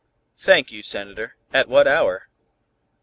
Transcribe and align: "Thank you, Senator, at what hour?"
"Thank 0.39 0.71
you, 0.71 0.81
Senator, 0.81 1.35
at 1.53 1.67
what 1.69 1.87
hour?" 1.87 2.27